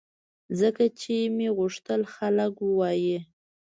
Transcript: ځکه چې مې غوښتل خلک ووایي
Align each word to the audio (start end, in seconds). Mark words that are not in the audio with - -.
ځکه 0.59 0.83
چې 0.99 1.15
مې 1.35 1.47
غوښتل 1.57 2.01
خلک 2.13 2.53
ووایي 2.61 3.17